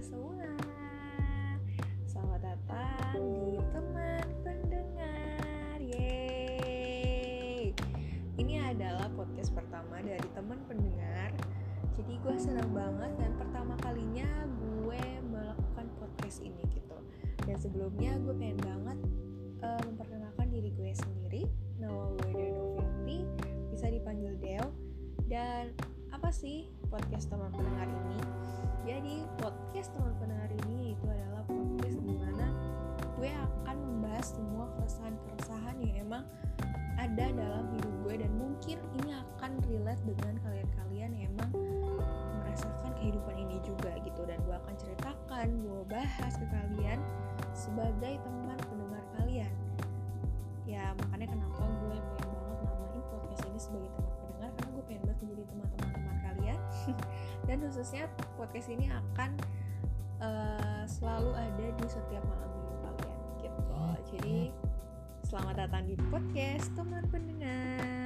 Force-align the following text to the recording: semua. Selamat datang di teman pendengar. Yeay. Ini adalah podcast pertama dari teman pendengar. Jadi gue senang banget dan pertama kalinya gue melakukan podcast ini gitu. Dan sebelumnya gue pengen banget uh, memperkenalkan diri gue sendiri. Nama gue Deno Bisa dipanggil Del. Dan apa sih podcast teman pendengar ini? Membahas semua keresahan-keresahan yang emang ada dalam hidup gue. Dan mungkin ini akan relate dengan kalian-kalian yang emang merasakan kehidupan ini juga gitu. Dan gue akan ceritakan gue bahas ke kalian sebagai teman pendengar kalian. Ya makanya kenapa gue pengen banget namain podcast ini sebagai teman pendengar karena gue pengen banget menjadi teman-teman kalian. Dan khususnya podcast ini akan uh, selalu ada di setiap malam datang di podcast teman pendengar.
semua. 0.00 0.48
Selamat 2.08 2.40
datang 2.40 3.20
di 3.20 3.60
teman 3.68 4.26
pendengar. 4.40 5.76
Yeay. 5.76 7.76
Ini 8.40 8.54
adalah 8.72 9.12
podcast 9.12 9.52
pertama 9.52 10.00
dari 10.00 10.24
teman 10.32 10.56
pendengar. 10.64 11.36
Jadi 12.00 12.16
gue 12.16 12.36
senang 12.40 12.72
banget 12.72 13.12
dan 13.20 13.36
pertama 13.36 13.76
kalinya 13.84 14.24
gue 14.56 15.04
melakukan 15.20 15.92
podcast 16.00 16.40
ini 16.40 16.64
gitu. 16.72 16.96
Dan 17.44 17.60
sebelumnya 17.60 18.16
gue 18.24 18.32
pengen 18.40 18.60
banget 18.64 18.98
uh, 19.60 19.84
memperkenalkan 19.84 20.48
diri 20.48 20.72
gue 20.80 20.96
sendiri. 20.96 21.44
Nama 21.76 22.08
gue 22.16 22.32
Deno 22.32 22.80
Bisa 23.68 23.92
dipanggil 23.92 24.32
Del. 24.40 24.64
Dan 25.28 25.76
apa 26.08 26.32
sih 26.32 26.72
podcast 26.88 27.28
teman 27.28 27.52
pendengar 27.52 27.84
ini? 27.84 28.40
Membahas 34.20 34.36
semua 34.36 34.66
keresahan-keresahan 34.76 35.76
yang 35.80 35.94
emang 36.04 36.24
ada 37.00 37.26
dalam 37.32 37.72
hidup 37.72 37.94
gue. 38.04 38.14
Dan 38.20 38.32
mungkin 38.36 38.76
ini 39.00 39.16
akan 39.16 39.50
relate 39.64 40.02
dengan 40.04 40.36
kalian-kalian 40.44 41.10
yang 41.16 41.32
emang 41.32 41.48
merasakan 42.36 42.92
kehidupan 43.00 43.32
ini 43.40 43.56
juga 43.64 43.96
gitu. 44.04 44.20
Dan 44.28 44.36
gue 44.44 44.52
akan 44.52 44.74
ceritakan 44.76 45.64
gue 45.64 45.80
bahas 45.88 46.36
ke 46.36 46.44
kalian 46.52 47.00
sebagai 47.56 48.20
teman 48.20 48.60
pendengar 48.60 49.00
kalian. 49.16 49.52
Ya 50.68 50.92
makanya 51.00 51.32
kenapa 51.32 51.64
gue 51.80 51.96
pengen 52.20 52.36
banget 52.44 52.58
namain 52.60 53.00
podcast 53.08 53.42
ini 53.48 53.56
sebagai 53.56 53.88
teman 53.96 54.12
pendengar 54.20 54.50
karena 54.52 54.68
gue 54.68 54.84
pengen 54.84 55.02
banget 55.08 55.18
menjadi 55.24 55.44
teman-teman 55.48 56.16
kalian. 56.28 56.58
Dan 57.48 57.56
khususnya 57.64 58.04
podcast 58.36 58.68
ini 58.68 58.92
akan 58.92 59.30
uh, 60.20 60.84
selalu 60.84 61.32
ada 61.40 61.66
di 61.72 61.86
setiap 61.88 62.20
malam 62.28 62.59
datang 65.70 65.86
di 65.86 65.94
podcast 66.10 66.66
teman 66.74 67.06
pendengar. 67.14 67.99